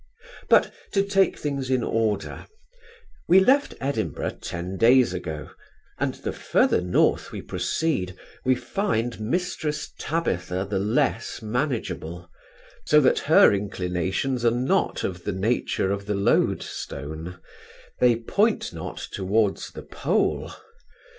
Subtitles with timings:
[0.49, 2.47] But, to take things in order
[3.27, 5.51] We left Edinburgh ten days ago;
[5.99, 12.31] and the further North we proceed, we find Mrs Tabitha the less manageable;
[12.83, 17.37] so that her inclinations are not of the nature of the loadstone;
[17.99, 20.51] they point not towards the pole.